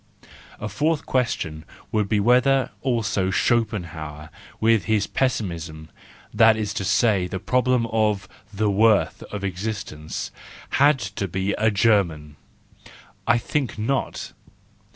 A 0.59 0.67
fourth 0.67 1.05
question 1.05 1.63
would 1.91 2.09
be 2.09 2.19
whether 2.19 2.71
also 2.81 3.29
Schopenhauer 3.29 4.31
with 4.59 4.85
his 4.85 5.05
Pessimism, 5.05 5.91
that 6.33 6.57
is 6.57 6.73
to 6.73 6.83
say 6.83 7.27
the 7.27 7.37
problem 7.37 7.85
of 7.91 8.27
the 8.51 8.71
worth 8.71 9.21
of 9.31 9.43
existence, 9.43 10.31
had 10.81 10.97
to 10.97 11.27
be 11.27 11.51
a 11.53 11.69
German. 11.69 12.35
I 13.27 13.37
think 13.37 13.77
not. 13.77 14.33